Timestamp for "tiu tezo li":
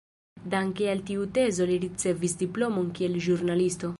1.09-1.77